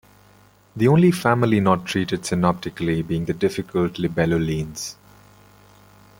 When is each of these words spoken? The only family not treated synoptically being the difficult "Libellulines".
The 0.75 0.87
only 0.87 1.11
family 1.11 1.59
not 1.59 1.85
treated 1.85 2.23
synoptically 2.25 3.05
being 3.07 3.25
the 3.25 3.35
difficult 3.35 3.99
"Libellulines". 3.99 4.95